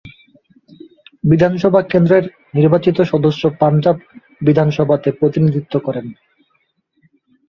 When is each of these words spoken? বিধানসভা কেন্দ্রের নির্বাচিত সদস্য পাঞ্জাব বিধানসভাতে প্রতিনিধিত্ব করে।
বিধানসভা 1.23 1.81
কেন্দ্রের 1.83 2.25
নির্বাচিত 2.53 2.97
সদস্য 3.03 3.41
পাঞ্জাব 3.59 3.97
বিধানসভাতে 4.41 5.09
প্রতিনিধিত্ব 5.11 5.73
করে। 5.79 6.01